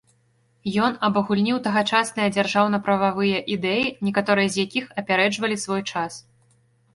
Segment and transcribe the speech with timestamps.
[0.85, 6.19] Ён абагульніў тагачасныя дзяржаўна-прававыя ідэі, некаторыя з якіх апярэджвалі свой час.